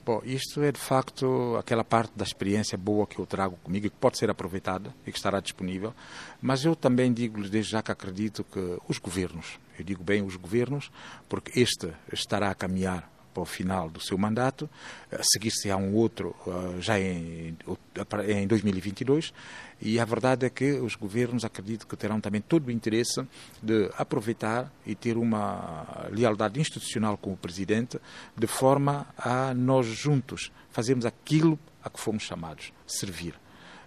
Bom, 0.05 0.23
isto 0.25 0.63
é 0.63 0.73
de 0.73 0.81
facto 0.81 1.57
aquela 1.59 1.85
parte 1.85 2.13
da 2.17 2.25
experiência 2.25 2.77
boa 2.77 3.07
que 3.07 3.19
eu 3.19 3.27
trago 3.27 3.57
comigo 3.63 3.87
e 3.87 3.91
que 3.91 3.97
pode 3.97 4.19
ser 4.19 4.31
aproveitada 4.31 4.95
e 5.07 5.13
que 5.13 5.19
estará 5.19 5.41
disponível, 5.41 5.95
mas 6.41 6.65
eu 6.65 6.75
também 6.75 7.13
digo 7.13 7.41
desde 7.49 7.73
já 7.73 7.83
que 7.83 7.93
acredito 7.93 8.43
que 8.43 8.79
os 8.89 8.99
governos, 8.99 9.59
eu 9.79 9.85
digo 9.85 10.03
bem 10.03 10.23
os 10.23 10.37
governos, 10.37 10.91
porque 11.29 11.61
este 11.61 11.93
estará 12.13 12.51
a 12.51 12.55
caminhar 12.55 13.09
para 13.33 13.43
o 13.43 13.47
final 13.47 13.89
do 13.89 14.01
seu 14.01 14.19
mandato, 14.19 14.69
a 15.11 15.23
seguir-se 15.23 15.71
a 15.71 15.77
um 15.77 15.95
outro 15.95 16.35
uh, 16.47 16.81
já 16.81 16.99
em, 16.99 17.57
em 18.29 18.47
2022, 18.47 19.33
e 19.81 19.99
a 19.99 20.05
verdade 20.05 20.47
é 20.47 20.51
que 20.51 20.73
os 20.73 20.95
governos 20.95 21.45
acredito 21.45 21.87
que 21.87 21.97
terão 21.97 22.21
também 22.21 22.41
todo 22.41 22.67
o 22.67 22.71
interesse 22.71 23.27
de 23.63 23.91
aproveitar 23.97 24.71
e 24.85 24.95
ter 24.95 25.17
uma 25.17 26.09
lealdade 26.11 26.61
institucional 26.61 27.17
com 27.17 27.33
o 27.33 27.37
Presidente, 27.37 27.99
de 28.37 28.47
forma 28.47 29.07
a 29.17 29.55
nós 29.55 29.87
juntos 29.87 30.53
fazermos 30.71 31.07
aquilo 31.07 31.59
a 31.83 31.89
que 31.89 31.99
fomos 31.99 32.23
chamados, 32.23 32.73
servir. 32.87 33.35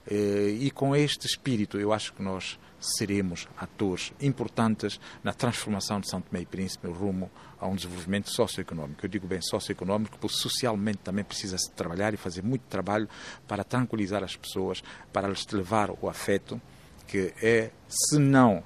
Eh, 0.09 0.57
e 0.59 0.71
com 0.71 0.95
este 0.95 1.25
espírito, 1.25 1.79
eu 1.79 1.93
acho 1.93 2.13
que 2.13 2.21
nós 2.21 2.59
seremos 2.79 3.47
atores 3.57 4.13
importantes 4.21 4.99
na 5.23 5.33
transformação 5.33 5.99
de 5.99 6.09
São 6.09 6.21
Tomé 6.21 6.41
e 6.41 6.45
Príncipe 6.45 6.87
rumo 6.87 7.31
a 7.59 7.67
um 7.67 7.75
desenvolvimento 7.75 8.29
socioeconómico. 8.29 9.05
Eu 9.05 9.09
digo 9.09 9.25
bem 9.25 9.41
socioeconómico, 9.41 10.17
porque 10.19 10.35
socialmente 10.35 10.97
também 10.97 11.23
precisa-se 11.23 11.71
trabalhar 11.71 12.13
e 12.13 12.17
fazer 12.17 12.43
muito 12.43 12.63
trabalho 12.63 13.07
para 13.47 13.63
tranquilizar 13.63 14.23
as 14.23 14.35
pessoas, 14.35 14.83
para 15.13 15.29
lhes 15.29 15.47
levar 15.47 15.89
o 16.01 16.09
afeto, 16.09 16.61
que 17.07 17.33
é, 17.41 17.71
se 17.87 18.19
não 18.19 18.63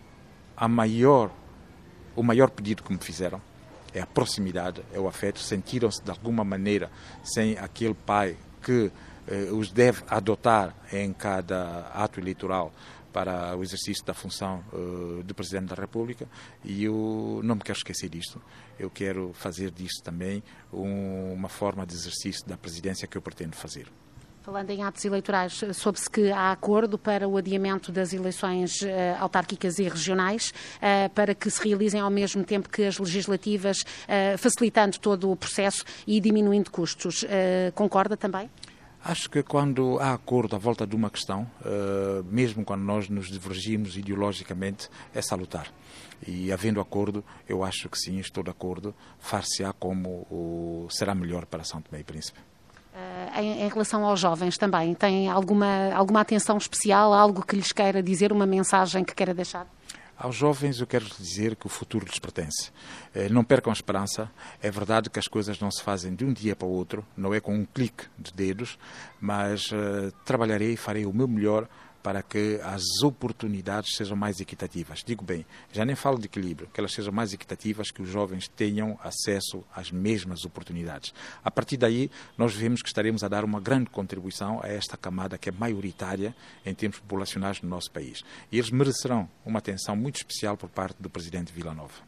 a 0.55 0.67
maior, 0.67 1.31
o 2.15 2.23
maior 2.23 2.49
pedido 2.49 2.81
que 2.81 2.91
me 2.91 2.99
fizeram, 2.99 3.39
é 3.93 4.01
a 4.01 4.07
proximidade, 4.07 4.81
é 4.91 4.99
o 4.99 5.07
afeto. 5.07 5.39
Sentiram-se 5.39 6.03
de 6.03 6.09
alguma 6.09 6.43
maneira 6.43 6.89
sem 7.23 7.57
aquele 7.57 7.93
pai 7.93 8.35
que 8.63 8.91
os 9.51 9.71
deve 9.71 10.03
adotar 10.07 10.75
em 10.91 11.11
cada 11.13 11.87
ato 11.93 12.19
eleitoral 12.19 12.71
para 13.17 13.55
o 13.57 13.63
exercício 13.63 14.05
da 14.05 14.13
função 14.13 14.63
uh, 14.71 15.23
de 15.23 15.33
Presidente 15.33 15.69
da 15.69 15.75
República 15.75 16.27
e 16.63 16.83
eu 16.83 17.41
não 17.43 17.55
me 17.55 17.61
quero 17.61 17.77
esquecer 17.77 18.09
disto. 18.09 18.39
Eu 18.77 18.91
quero 18.91 19.31
fazer 19.33 19.71
disto 19.71 20.03
também 20.03 20.43
um, 20.71 21.33
uma 21.33 21.49
forma 21.49 21.83
de 21.83 21.95
exercício 21.95 22.45
da 22.45 22.55
presidência 22.55 23.07
que 23.07 23.17
eu 23.17 23.21
pretendo 23.21 23.55
fazer. 23.55 23.87
Falando 24.43 24.69
em 24.69 24.83
atos 24.83 25.03
eleitorais, 25.03 25.61
soube-se 25.73 26.07
que 26.07 26.31
há 26.31 26.51
acordo 26.51 26.97
para 26.97 27.27
o 27.27 27.35
adiamento 27.37 27.91
das 27.91 28.13
eleições 28.13 28.81
uh, 28.81 28.87
autárquicas 29.19 29.79
e 29.79 29.89
regionais, 29.89 30.53
uh, 30.75 31.09
para 31.15 31.33
que 31.33 31.49
se 31.49 31.67
realizem 31.67 31.99
ao 31.99 32.11
mesmo 32.11 32.43
tempo 32.43 32.69
que 32.69 32.83
as 32.83 32.99
legislativas, 32.99 33.83
facilitando 34.37 34.99
todo 34.99 35.31
o 35.31 35.35
processo 35.35 35.83
e 36.05 36.21
diminuindo 36.21 36.69
custos. 36.69 37.25
concorda 37.73 38.15
também? 38.15 38.47
Acho 39.07 39.29
que 39.29 39.41
quando 39.41 39.97
há 40.01 40.11
acordo 40.11 40.53
à 40.57 40.59
volta 40.59 40.85
de 40.85 40.93
uma 40.93 41.09
questão, 41.09 41.49
uh, 41.61 42.21
mesmo 42.25 42.65
quando 42.65 42.81
nós 42.81 43.07
nos 43.07 43.27
divergimos 43.27 43.95
ideologicamente, 43.95 44.89
é 45.15 45.21
salutar. 45.21 45.71
E 46.27 46.51
havendo 46.51 46.81
acordo, 46.81 47.23
eu 47.47 47.63
acho 47.63 47.87
que 47.87 47.97
sim, 47.97 48.19
estou 48.19 48.43
de 48.43 48.49
acordo, 48.49 48.93
far-se-á 49.17 49.71
como 49.71 50.87
será 50.89 51.15
melhor 51.15 51.45
para 51.45 51.63
São 51.63 51.81
Tomé 51.81 52.01
e 52.01 52.03
Príncipe. 52.03 52.37
Uh, 52.93 53.39
em, 53.39 53.61
em, 53.61 53.69
relação 53.69 54.03
aos 54.03 54.19
jovens 54.19 54.57
também, 54.57 54.93
tem 54.93 55.29
alguma, 55.29 55.93
alguma 55.93 56.19
atenção 56.19 56.57
especial, 56.57 57.13
algo 57.13 57.45
que 57.45 57.55
lhes 57.55 57.71
queira 57.71 58.03
dizer, 58.03 58.33
uma 58.33 58.45
mensagem 58.45 59.05
que 59.05 59.15
queira 59.15 59.33
deixar? 59.33 59.67
Aos 60.17 60.35
jovens 60.35 60.79
eu 60.79 60.87
quero 60.87 61.05
dizer 61.05 61.55
que 61.55 61.67
o 61.67 61.69
futuro 61.69 62.03
lhes 62.03 62.17
pertence. 62.17 62.71
Eh, 63.13 63.29
não 63.29 63.43
percam 63.43 63.71
a 63.71 63.73
esperança. 63.73 64.31
É 64.61 64.71
verdade 64.71 65.11
que 65.11 65.19
as 65.19 65.27
coisas 65.27 65.59
não 65.59 65.69
se 65.69 65.83
fazem 65.83 66.15
de 66.15 66.25
um 66.25 66.33
dia 66.33 66.55
para 66.55 66.67
o 66.67 66.71
outro, 66.71 67.05
não 67.15 67.35
é 67.35 67.39
com 67.39 67.53
um 67.53 67.65
clique 67.65 68.05
de 68.17 68.33
dedos, 68.33 68.79
mas 69.21 69.71
uh, 69.71 70.11
trabalharei 70.25 70.73
e 70.73 70.77
farei 70.77 71.05
o 71.05 71.13
meu 71.13 71.27
melhor 71.27 71.67
para 72.07 72.23
que 72.23 72.57
as 72.63 73.03
oportunidades 73.03 73.97
sejam 73.97 74.15
mais 74.15 74.39
equitativas. 74.39 75.03
Digo 75.05 75.25
bem, 75.25 75.45
já 75.73 75.83
nem 75.83 75.93
falo 75.93 76.17
de 76.17 76.27
equilíbrio, 76.27 76.69
que 76.73 76.79
elas 76.79 76.93
sejam 76.93 77.11
mais 77.11 77.33
equitativas, 77.33 77.91
que 77.91 78.01
os 78.01 78.07
jovens 78.07 78.47
tenham 78.47 78.97
acesso 79.03 79.61
às 79.75 79.91
mesmas 79.91 80.45
oportunidades. 80.45 81.13
A 81.43 81.51
partir 81.51 81.75
daí, 81.75 82.09
nós 82.37 82.55
vemos 82.55 82.81
que 82.81 82.87
estaremos 82.87 83.25
a 83.25 83.27
dar 83.27 83.43
uma 83.43 83.59
grande 83.59 83.89
contribuição 83.89 84.61
a 84.63 84.69
esta 84.69 84.95
camada 84.95 85.37
que 85.37 85.49
é 85.49 85.51
maioritária 85.51 86.33
em 86.65 86.73
termos 86.73 86.97
populacionais 86.97 87.61
no 87.61 87.67
nosso 87.67 87.91
país. 87.91 88.23
E 88.49 88.57
eles 88.57 88.71
merecerão 88.71 89.27
uma 89.45 89.59
atenção 89.59 89.93
muito 89.93 90.15
especial 90.15 90.55
por 90.55 90.69
parte 90.69 90.95
do 91.01 91.09
Presidente 91.09 91.51
Vila 91.51 91.73
Nova. 91.73 92.06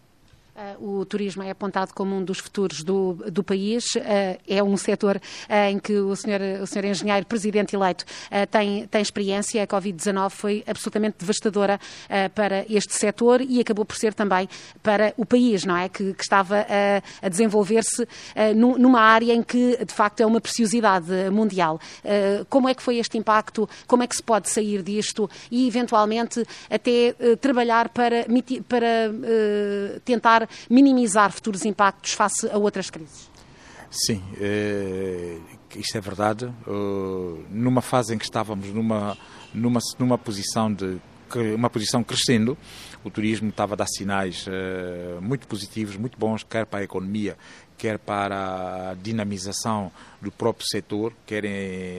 Uh, 0.60 1.00
o 1.00 1.06
turismo 1.06 1.42
é 1.42 1.52
apontado 1.52 1.94
como 1.94 2.14
um 2.14 2.22
dos 2.22 2.40
futuros 2.40 2.84
do, 2.84 3.14
do 3.32 3.42
país. 3.42 3.86
Uh, 3.96 4.38
é 4.46 4.62
um 4.62 4.76
setor 4.76 5.16
uh, 5.16 5.54
em 5.70 5.80
que 5.80 5.94
o 5.94 6.14
senhor, 6.18 6.42
o 6.62 6.68
senhor 6.68 6.84
engenheiro, 6.84 7.26
presidente 7.26 7.78
eleito, 7.78 8.04
tem, 8.52 8.86
tem 8.88 9.02
experiência. 9.02 9.64
A 9.64 9.68
Covid-19 9.68 10.30
foi 10.32 10.64
absolutamente 10.68 11.18
devastadora 11.20 11.80
para 12.34 12.66
este 12.70 12.94
setor 12.94 13.42
e 13.42 13.60
acabou 13.60 13.86
por 13.86 13.96
ser 13.96 14.14
também 14.14 14.50
para 14.82 15.14
o 15.16 15.26
país, 15.26 15.64
não 15.64 15.78
é? 15.78 15.88
Que, 15.88 16.14
que 16.14 16.24
estava 16.24 16.66
a 17.22 17.30
desenvolver-se 17.30 18.08
numa 18.56 19.02
área 19.02 19.34
em 19.34 19.44
que, 19.44 19.78
de 19.84 19.94
facto, 19.94 20.22
é 20.22 20.26
uma 20.26 20.42
preciosidade 20.42 21.08
mundial. 21.32 21.80
como 22.50 22.68
é 22.68 22.74
que 22.74 22.82
foi 22.82 22.98
este 22.98 23.18
impacto? 23.18 23.70
Como 23.88 24.04
é 24.04 24.08
que 24.08 24.16
se 24.16 24.24
pode 24.24 24.50
sair 24.50 24.82
disto 24.82 25.30
e, 25.52 25.68
eventualmente, 25.68 26.44
até 26.70 27.14
trabalhar 27.40 27.90
para, 27.90 28.26
para 28.68 30.00
tentar 30.04 30.49
minimizar 30.70 31.32
futuros 31.32 31.66
impactos 31.66 32.14
face 32.14 32.48
a 32.50 32.58
outras 32.58 32.90
crises? 32.90 33.30
Sim, 33.92 34.22
é, 34.40 35.38
isto 35.76 35.98
é 35.98 36.02
verdade. 36.02 36.46
Uh, 36.68 37.44
numa 37.50 37.82
fase 37.82 38.14
em 38.14 38.18
que 38.18 38.26
estávamos 38.26 38.68
numa, 38.68 39.18
numa, 39.54 39.80
numa 39.98 40.18
posição 40.18 40.72
de 40.72 41.00
uma 41.56 41.70
posição 41.70 42.04
crescendo, 42.04 42.58
o 43.04 43.10
turismo 43.12 43.50
estava 43.50 43.76
a 43.76 43.78
dar 43.78 43.88
sinais 43.88 44.48
uh, 44.48 45.22
muito 45.22 45.48
positivos, 45.48 45.96
muito 45.96 46.18
bons, 46.18 46.44
quer 46.44 46.66
para 46.66 46.80
a 46.80 46.84
economia, 46.84 47.38
quer 47.78 48.00
para 48.00 48.92
a 48.92 48.94
dinamização 48.96 49.92
do 50.20 50.32
próprio 50.32 50.68
setor, 50.68 51.14
quer 51.28 51.44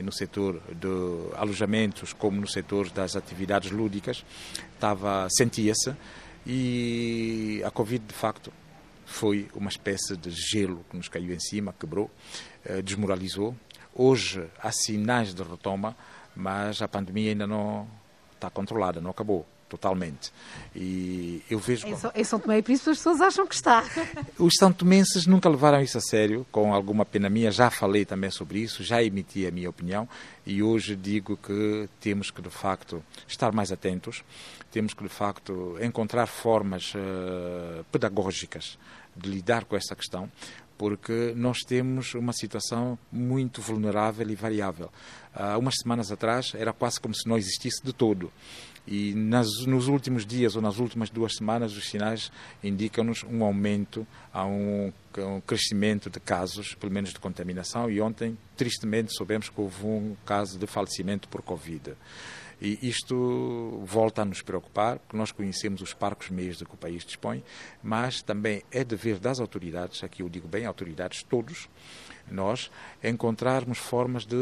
no 0.03 0.11
setor 0.11 0.61
de 0.69 1.37
alojamentos, 1.37 2.13
como 2.13 2.41
no 2.41 2.49
setor 2.49 2.91
das 2.91 3.15
atividades 3.15 3.71
lúdicas, 3.71 4.25
estava 4.75 5.29
sentia-se 5.31 5.95
e 6.47 7.63
a 7.65 7.71
Covid, 7.71 8.05
de 8.05 8.15
facto, 8.15 8.53
foi 9.05 9.49
uma 9.55 9.69
espécie 9.69 10.17
de 10.17 10.31
gelo 10.31 10.85
que 10.89 10.97
nos 10.97 11.09
caiu 11.09 11.35
em 11.35 11.41
cima, 11.41 11.75
quebrou, 11.79 12.11
eh, 12.65 12.81
desmoralizou. 12.81 13.55
Hoje 13.95 14.49
há 14.63 14.71
sinais 14.71 15.35
de 15.35 15.43
retoma, 15.43 15.97
mas 16.35 16.81
a 16.81 16.89
pandemia 16.89 17.31
ainda 17.31 17.47
não 17.47 17.89
está 18.33 18.49
controlada, 18.49 19.01
não 19.01 19.11
acabou 19.11 19.47
totalmente. 19.71 20.33
E 20.75 21.43
eu 21.49 21.59
vejo. 21.59 21.87
Em, 21.87 21.95
em 22.15 22.25
São 22.25 22.41
Tomé 22.41 22.59
e 22.59 22.63
Príncipe 22.63 22.91
as 22.91 22.99
pessoas 22.99 23.21
acham 23.21 23.47
que 23.47 23.55
está. 23.55 23.85
Os 24.37 24.55
São 24.59 24.73
Tomenses 24.73 25.27
nunca 25.27 25.49
levaram 25.49 25.81
isso 25.81 25.97
a 25.97 26.01
sério, 26.01 26.45
com 26.51 26.75
alguma 26.75 27.07
pena 27.07 27.31
minha. 27.31 27.53
Já 27.53 27.71
falei 27.71 28.05
também 28.05 28.31
sobre 28.31 28.59
isso, 28.59 28.83
já 28.83 29.03
emiti 29.03 29.47
a 29.47 29.51
minha 29.51 29.71
opinião 29.71 30.09
e 30.45 30.63
hoje 30.63 30.97
digo 30.97 31.37
que 31.37 31.89
temos 32.01 32.31
que 32.31 32.43
de 32.43 32.51
facto 32.51 33.03
estar 33.29 33.53
mais 33.53 33.71
atentos, 33.71 34.25
temos 34.73 34.93
que 34.93 35.05
de 35.05 35.09
facto 35.09 35.79
encontrar 35.81 36.27
formas 36.27 36.93
uh, 36.95 37.85
pedagógicas 37.93 38.77
de 39.17 39.31
lidar 39.31 39.65
com 39.65 39.77
esta 39.77 39.95
questão, 39.95 40.31
porque 40.81 41.35
nós 41.37 41.59
temos 41.59 42.15
uma 42.15 42.33
situação 42.33 42.99
muito 43.13 43.61
vulnerável 43.61 44.29
e 44.31 44.35
variável. 44.35 44.91
Há 45.35 45.59
umas 45.59 45.75
semanas 45.81 46.11
atrás 46.11 46.53
era 46.55 46.73
quase 46.73 46.99
como 46.99 47.15
se 47.15 47.29
não 47.29 47.37
existisse 47.37 47.85
de 47.85 47.93
todo. 47.93 48.33
E 48.87 49.15
nas, 49.15 49.47
nos 49.67 49.89
últimos 49.89 50.27
dias 50.27 50.57
ou 50.57 50.63
nas 50.63 50.79
últimas 50.79 51.11
duas 51.11 51.35
semanas, 51.37 51.77
os 51.77 51.89
sinais 51.89 52.33
indicam-nos 52.63 53.23
um 53.25 53.45
aumento, 53.45 54.07
há 54.33 54.45
um, 54.45 54.93
um, 55.19 55.41
crescimento 55.41 56.11
de 56.11 56.19
casos, 56.19 56.75
pelo 56.75 56.93
menos 56.93 57.11
de 57.11 57.21
contaminação, 57.21 57.91
e 57.91 58.01
ontem, 58.01 58.37
tristemente, 58.61 59.17
soubemos 59.17 59.49
que 59.49 59.59
houve 59.59 59.87
um 59.87 60.15
caso 60.27 60.59
de 60.59 60.67
falecimento 60.67 61.27
por 61.31 61.41
Covid. 61.41 61.95
E 62.61 62.79
isto 62.87 63.83
volta 63.87 64.21
a 64.21 64.25
nos 64.27 64.43
preocupar, 64.43 64.99
porque 64.99 65.17
nós 65.17 65.33
conhecemos 65.33 65.81
os 65.81 65.95
parcos 65.95 66.29
meios 66.29 66.59
de 66.59 66.67
que 66.67 66.75
o 66.75 66.77
país 66.77 67.03
dispõe, 67.03 67.43
mas 67.83 68.21
também 68.21 68.63
é 68.71 68.85
dever 68.85 69.19
das 69.19 69.41
autoridades, 69.41 70.05
aqui 70.05 70.23
eu 70.23 70.29
digo 70.29 70.47
bem 70.47 70.67
autoridades, 70.67 71.23
todos, 71.23 71.71
nós, 72.31 72.71
encontrarmos 73.03 73.79
formas 73.79 74.27
de 74.27 74.37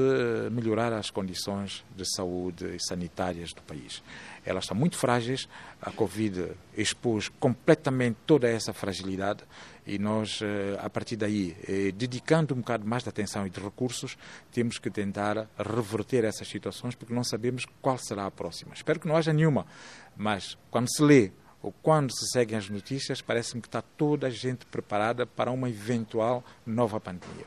melhorar 0.50 0.92
as 0.92 1.10
condições 1.10 1.84
de 1.94 2.04
saúde 2.16 2.74
e 2.74 2.80
sanitárias 2.80 3.52
do 3.52 3.62
país. 3.62 4.02
Elas 4.44 4.64
estão 4.64 4.76
muito 4.76 4.96
frágeis, 4.96 5.48
a 5.80 5.92
Covid 5.92 6.50
expôs 6.76 7.28
completamente 7.28 8.16
toda 8.26 8.48
essa 8.48 8.72
fragilidade 8.72 9.44
e 9.88 9.98
nós, 9.98 10.40
eh, 10.42 10.78
a 10.78 10.90
partir 10.90 11.16
daí, 11.16 11.56
eh, 11.66 11.90
dedicando 11.92 12.54
um 12.54 12.58
bocado 12.58 12.86
mais 12.86 13.02
de 13.02 13.08
atenção 13.08 13.46
e 13.46 13.50
de 13.50 13.58
recursos, 13.58 14.18
temos 14.52 14.78
que 14.78 14.90
tentar 14.90 15.48
reverter 15.58 16.24
essas 16.24 16.46
situações 16.46 16.94
porque 16.94 17.14
não 17.14 17.24
sabemos 17.24 17.64
qual 17.80 17.96
será 17.96 18.26
a 18.26 18.30
próxima. 18.30 18.74
Espero 18.74 19.00
que 19.00 19.08
não 19.08 19.16
haja 19.16 19.32
nenhuma, 19.32 19.66
mas 20.14 20.58
quando 20.70 20.94
se 20.94 21.02
lê 21.02 21.32
ou 21.62 21.72
quando 21.82 22.12
se 22.12 22.30
seguem 22.30 22.58
as 22.58 22.68
notícias, 22.68 23.22
parece-me 23.22 23.62
que 23.62 23.68
está 23.68 23.80
toda 23.80 24.26
a 24.26 24.30
gente 24.30 24.66
preparada 24.66 25.26
para 25.26 25.50
uma 25.50 25.70
eventual 25.70 26.44
nova 26.66 27.00
pandemia. 27.00 27.46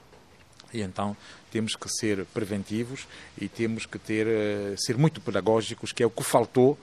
E 0.74 0.82
então 0.82 1.16
temos 1.52 1.76
que 1.76 1.88
ser 1.90 2.26
preventivos 2.34 3.08
e 3.38 3.48
temos 3.48 3.86
que 3.86 4.00
ter, 4.00 4.26
eh, 4.26 4.74
ser 4.78 4.98
muito 4.98 5.22
pedagógicos, 5.22 5.92
que 5.92 6.02
é 6.02 6.08
o 6.08 6.10
que 6.10 6.24
faltou 6.24 6.76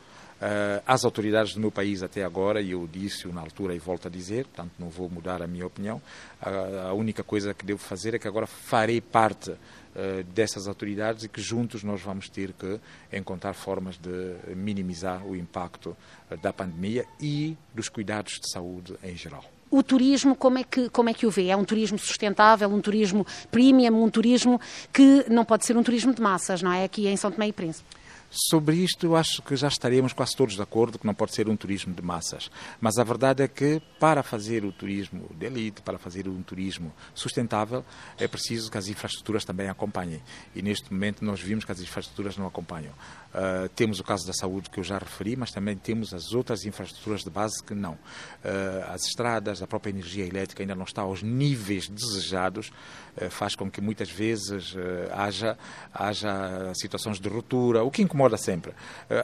às 0.87 1.05
autoridades 1.05 1.55
do 1.55 1.61
meu 1.61 1.71
país 1.71 2.03
até 2.03 2.25
agora, 2.25 2.61
e 2.61 2.71
eu 2.71 2.89
disse 2.91 3.27
na 3.29 3.41
altura 3.41 3.75
e 3.75 3.79
volto 3.79 4.07
a 4.07 4.11
dizer, 4.11 4.47
portanto 4.47 4.73
não 4.79 4.89
vou 4.89 5.09
mudar 5.09 5.43
a 5.43 5.47
minha 5.47 5.67
opinião, 5.67 6.01
a, 6.41 6.89
a 6.89 6.93
única 6.93 7.25
coisa 7.25 7.53
que 7.53 7.65
devo 7.65 7.81
fazer 7.81 8.15
é 8.15 8.19
que 8.19 8.29
agora 8.29 8.47
farei 8.47 9.01
parte 9.01 9.51
uh, 9.51 10.23
dessas 10.33 10.69
autoridades 10.69 11.25
e 11.25 11.29
que 11.29 11.41
juntos 11.41 11.83
nós 11.83 12.01
vamos 12.01 12.29
ter 12.29 12.53
que 12.53 12.79
encontrar 13.13 13.53
formas 13.55 13.99
de 13.99 14.37
minimizar 14.55 15.27
o 15.27 15.35
impacto 15.35 15.97
uh, 16.31 16.37
da 16.37 16.53
pandemia 16.53 17.05
e 17.21 17.57
dos 17.75 17.89
cuidados 17.89 18.35
de 18.35 18.51
saúde 18.51 18.95
em 19.03 19.17
geral. 19.17 19.45
O 19.71 19.83
turismo, 19.83 20.35
como 20.35 20.57
é, 20.57 20.65
que, 20.65 20.89
como 20.89 21.11
é 21.11 21.15
que 21.15 21.27
o 21.27 21.31
vê? 21.31 21.49
É 21.49 21.57
um 21.57 21.65
turismo 21.65 21.99
sustentável, 21.99 22.71
um 22.71 22.81
turismo 22.81 23.27
premium, 23.51 24.03
um 24.03 24.09
turismo 24.09 24.59
que 24.91 25.27
não 25.29 25.45
pode 25.45 25.67
ser 25.67 25.77
um 25.77 25.83
turismo 25.83 26.15
de 26.15 26.23
massas, 26.23 26.63
não 26.63 26.73
é? 26.73 26.85
Aqui 26.85 27.07
em 27.07 27.17
São 27.19 27.31
Tomé 27.31 27.49
e 27.49 27.53
Príncipe. 27.53 27.98
Sobre 28.31 28.77
isto, 28.77 29.07
eu 29.07 29.17
acho 29.17 29.41
que 29.41 29.57
já 29.57 29.69
estaremos 29.69 30.13
quase 30.13 30.37
todos 30.37 30.55
de 30.55 30.61
acordo 30.61 30.99
que 30.99 31.07
não 31.07 31.15
pode 31.15 31.35
ser 31.35 31.49
um 31.49 31.57
turismo 31.57 31.95
de 31.95 32.03
massas. 32.03 32.51
Mas 32.79 32.99
a 32.99 33.05
verdade 33.05 33.43
é 33.43 33.49
que, 33.49 33.81
para 33.99 34.23
fazer 34.23 34.67
o 34.67 34.73
turismo 34.73 35.31
de 35.35 35.47
elite, 35.47 35.81
para 35.81 35.99
fazer 35.99 36.29
um 36.29 36.43
turismo 36.43 36.93
sustentável, 37.15 37.83
é 38.19 38.29
preciso 38.29 38.71
que 38.71 38.77
as 38.77 38.87
infraestruturas 38.87 39.47
também 39.47 39.69
acompanhem. 39.69 40.21
E 40.55 40.61
neste 40.61 40.93
momento 40.93 41.25
nós 41.25 41.41
vimos 41.41 41.65
que 41.65 41.73
as 41.73 41.81
infraestruturas 41.81 42.37
não 42.37 42.47
acompanham. 42.47 42.93
Uh, 43.29 43.69
temos 43.71 43.99
o 43.99 44.05
caso 44.05 44.27
da 44.27 44.33
saúde 44.35 44.69
que 44.69 44.79
eu 44.79 44.85
já 44.85 44.99
referi, 44.99 45.35
mas 45.35 45.51
também 45.51 45.77
temos 45.77 46.13
as 46.13 46.33
outras 46.33 46.67
infraestruturas 46.67 47.25
de 47.25 47.31
base 47.31 47.63
que 47.63 47.75
não. 47.75 47.93
Uh, 47.93 48.93
as 48.93 49.07
estradas, 49.07 49.63
a 49.63 49.67
própria 49.67 49.91
energia 49.91 50.27
elétrica 50.27 50.63
ainda 50.63 50.75
não 50.75 50.85
está 50.85 51.03
aos 51.03 51.23
níveis 51.23 51.89
desejados, 51.89 52.71
uh, 53.17 53.31
faz 53.31 53.55
com 53.55 53.71
que 53.71 53.81
muitas 53.81 54.11
vezes 54.11 54.75
haja, 55.13 55.59
haja 55.93 56.73
situações 56.75 57.19
de 57.19 57.29
ruptura, 57.29 57.83
o 57.83 57.91
que 57.91 58.03
incomoda 58.03 58.18
sempre. 58.37 58.73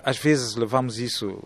às 0.04 0.18
vezes 0.18 0.54
levamos 0.54 0.98
isso 0.98 1.42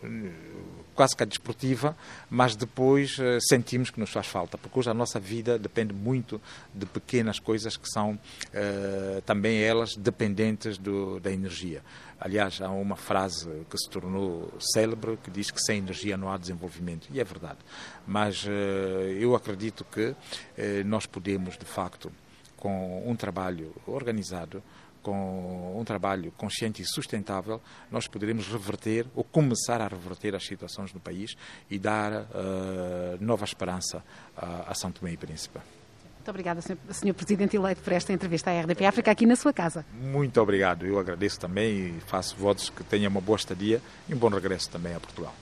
quase 0.98 1.14
que 1.14 1.22
a 1.22 1.26
desportiva, 1.26 1.96
mas 2.28 2.56
depois 2.56 3.16
uh, 3.18 3.38
sentimos 3.48 3.88
que 3.88 4.00
nos 4.00 4.10
faz 4.10 4.26
falta, 4.26 4.58
porque 4.58 4.80
hoje 4.80 4.90
a 4.90 4.94
nossa 4.94 5.20
vida 5.20 5.56
depende 5.56 5.94
muito 5.94 6.40
de 6.74 6.86
pequenas 6.86 7.38
coisas 7.38 7.76
que 7.76 7.88
são 7.88 8.18
também 9.24 9.62
elas 9.62 9.94
dependentes 9.94 10.76
do, 10.76 11.20
da 11.20 11.30
energia. 11.30 11.82
Aliás, 12.18 12.60
há 12.60 12.68
uma 12.68 12.96
frase 12.96 13.48
que 13.70 13.78
se 13.78 13.88
tornou 13.88 14.52
célebre 14.58 15.16
que 15.22 15.30
diz 15.30 15.52
que 15.52 15.60
sem 15.60 15.78
energia 15.78 16.16
não 16.16 16.32
há 16.32 16.36
desenvolvimento, 16.36 17.06
e 17.12 17.20
é 17.20 17.24
verdade. 17.24 17.58
Mas 18.04 18.44
eu 19.20 19.36
acredito 19.36 19.84
que 19.84 20.16
nós 20.84 21.06
podemos, 21.06 21.56
de 21.56 21.64
facto, 21.64 22.10
com 22.56 23.08
um 23.08 23.14
trabalho 23.14 23.72
organizado, 23.86 24.62
com 25.02 25.78
um 25.78 25.84
trabalho 25.84 26.32
consciente 26.32 26.82
e 26.82 26.84
sustentável, 26.84 27.60
nós 27.90 28.06
poderemos 28.06 28.48
reverter 28.48 29.06
ou 29.14 29.24
começar 29.24 29.80
a 29.80 29.88
reverter 29.88 30.34
as 30.34 30.44
situações 30.44 30.92
do 30.92 31.00
país 31.00 31.36
e 31.70 31.78
dar 31.78 32.12
uh, 32.12 32.26
nova 33.20 33.44
esperança 33.44 34.02
a, 34.36 34.70
a 34.70 34.74
São 34.74 34.90
Tomé 34.90 35.12
e 35.12 35.16
Príncipe. 35.16 35.58
Muito 36.28 36.30
obrigada, 36.30 36.60
Sr. 36.60 37.14
Presidente 37.14 37.56
eleito, 37.56 37.80
por 37.80 37.92
esta 37.92 38.12
entrevista 38.12 38.50
à 38.50 38.60
RDP 38.60 38.84
África 38.84 39.10
aqui 39.10 39.24
na 39.24 39.34
sua 39.34 39.50
casa. 39.50 39.86
Muito 39.94 40.38
obrigado. 40.40 40.84
Eu 40.84 40.98
agradeço 40.98 41.40
também 41.40 41.96
e 41.96 42.00
faço 42.06 42.36
votos 42.36 42.68
que 42.68 42.84
tenha 42.84 43.08
uma 43.08 43.20
boa 43.20 43.36
estadia 43.36 43.80
e 44.06 44.14
um 44.14 44.18
bom 44.18 44.28
regresso 44.28 44.68
também 44.68 44.94
a 44.94 45.00
Portugal. 45.00 45.34